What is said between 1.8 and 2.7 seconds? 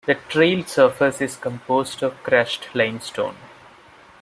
of crushed